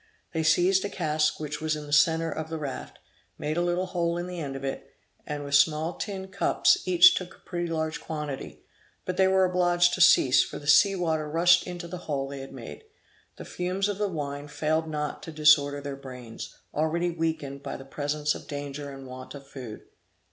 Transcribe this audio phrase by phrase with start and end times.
[0.33, 2.97] They seized a cask which was in the centre of the raft,
[3.37, 4.95] made a little hole in the end of it,
[5.27, 8.63] and, with small tin cups, took each a pretty large quantity;
[9.05, 12.39] but they were obliged to cease, for the sea water rushed into the hole they
[12.39, 12.85] had made.
[13.35, 17.85] The fumes of the wine failed not to disorder their brains, already weakened by the
[17.85, 19.83] presence of danger and want of food.